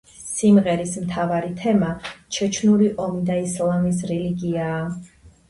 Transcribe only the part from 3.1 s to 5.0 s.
და ისლამის რელიგიაა.